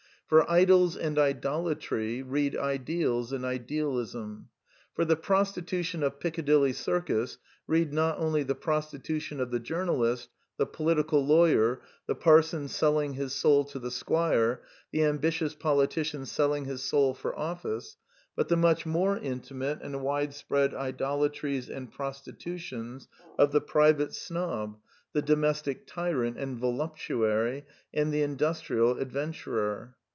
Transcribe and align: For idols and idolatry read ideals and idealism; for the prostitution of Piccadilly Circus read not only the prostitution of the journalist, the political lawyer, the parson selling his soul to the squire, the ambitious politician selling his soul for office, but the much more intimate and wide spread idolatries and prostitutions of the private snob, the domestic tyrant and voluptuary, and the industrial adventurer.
For 0.27 0.49
idols 0.49 0.95
and 0.95 1.19
idolatry 1.19 2.23
read 2.23 2.55
ideals 2.55 3.33
and 3.33 3.43
idealism; 3.43 4.47
for 4.93 5.03
the 5.03 5.17
prostitution 5.17 6.03
of 6.03 6.21
Piccadilly 6.21 6.71
Circus 6.71 7.37
read 7.67 7.91
not 7.93 8.17
only 8.17 8.41
the 8.43 8.55
prostitution 8.55 9.41
of 9.41 9.51
the 9.51 9.59
journalist, 9.59 10.29
the 10.55 10.65
political 10.65 11.25
lawyer, 11.25 11.81
the 12.07 12.15
parson 12.15 12.69
selling 12.69 13.15
his 13.15 13.35
soul 13.35 13.65
to 13.65 13.77
the 13.77 13.91
squire, 13.91 14.61
the 14.93 15.03
ambitious 15.03 15.53
politician 15.53 16.25
selling 16.25 16.63
his 16.63 16.81
soul 16.81 17.13
for 17.13 17.37
office, 17.37 17.97
but 18.33 18.47
the 18.47 18.55
much 18.55 18.85
more 18.85 19.17
intimate 19.17 19.81
and 19.81 20.01
wide 20.01 20.33
spread 20.33 20.73
idolatries 20.73 21.69
and 21.69 21.91
prostitutions 21.91 23.09
of 23.37 23.51
the 23.51 23.59
private 23.59 24.13
snob, 24.15 24.79
the 25.11 25.21
domestic 25.21 25.85
tyrant 25.85 26.37
and 26.37 26.57
voluptuary, 26.57 27.65
and 27.93 28.13
the 28.13 28.21
industrial 28.21 28.97
adventurer. 28.97 29.97